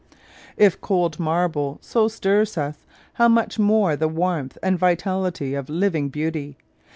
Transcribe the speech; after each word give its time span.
"If 0.57 0.81
cold 0.81 1.19
marble 1.19 1.77
so 1.79 2.07
stirs 2.07 2.57
us, 2.57 2.87
how 3.13 3.27
much 3.27 3.59
more 3.59 3.95
the 3.95 4.07
warmth 4.07 4.57
and 4.63 4.75
vitality 4.75 5.53
of 5.53 5.69
living 5.69 6.09
beauty! 6.09 6.57